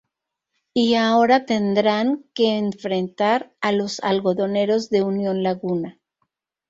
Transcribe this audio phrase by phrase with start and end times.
[0.73, 5.99] Y ahora tendrán que enfrentar a los Algodoneros de Unión Laguna.